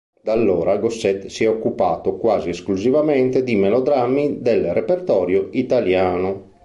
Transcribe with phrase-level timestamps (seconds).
[0.19, 6.53] Da allora, Gossett si è occupato quasi esclusivamente di melodrammi del repertorio italiano.